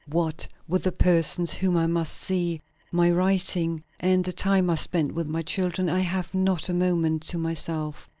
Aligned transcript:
What 0.07 0.47
with 0.67 0.81
the 0.81 0.91
persons 0.91 1.53
whom 1.53 1.77
I 1.77 1.85
must 1.85 2.15
see, 2.15 2.59
my 2.91 3.11
writing, 3.11 3.83
and 3.99 4.25
the 4.25 4.33
time 4.33 4.67
I 4.71 4.73
spend 4.73 5.11
with 5.11 5.27
my 5.27 5.43
children, 5.43 5.91
I 5.91 5.99
have 5.99 6.33
not 6.33 6.69
a 6.69 6.73
moment 6.73 7.21
to 7.27 7.37
myself. 7.37 8.09